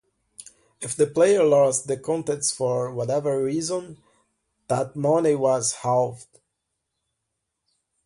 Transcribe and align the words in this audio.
If 0.81 0.95
the 0.95 1.05
player 1.05 1.43
lost 1.43 1.85
the 1.85 1.95
contest 1.95 2.55
for 2.55 2.91
whatever 2.91 3.43
reason, 3.43 4.01
that 4.67 4.95
money 4.95 5.35
was 5.35 5.73
halved. 5.83 6.39